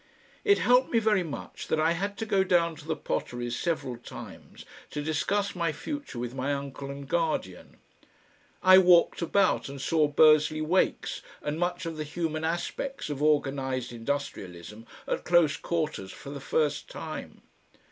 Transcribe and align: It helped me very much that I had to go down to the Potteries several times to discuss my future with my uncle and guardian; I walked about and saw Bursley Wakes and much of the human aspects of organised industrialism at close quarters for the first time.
It 0.43 0.57
helped 0.57 0.89
me 0.91 0.97
very 0.97 1.21
much 1.21 1.67
that 1.67 1.79
I 1.79 1.91
had 1.91 2.17
to 2.17 2.25
go 2.25 2.43
down 2.43 2.75
to 2.77 2.87
the 2.87 2.95
Potteries 2.95 3.55
several 3.55 3.97
times 3.97 4.65
to 4.89 5.03
discuss 5.03 5.53
my 5.53 5.71
future 5.71 6.17
with 6.17 6.33
my 6.33 6.55
uncle 6.55 6.89
and 6.89 7.07
guardian; 7.07 7.77
I 8.63 8.79
walked 8.79 9.21
about 9.21 9.69
and 9.69 9.79
saw 9.79 10.07
Bursley 10.07 10.59
Wakes 10.59 11.21
and 11.43 11.59
much 11.59 11.85
of 11.85 11.97
the 11.97 12.03
human 12.03 12.43
aspects 12.43 13.11
of 13.11 13.21
organised 13.21 13.91
industrialism 13.91 14.87
at 15.07 15.23
close 15.23 15.55
quarters 15.55 16.11
for 16.11 16.31
the 16.31 16.39
first 16.41 16.89
time. 16.89 17.43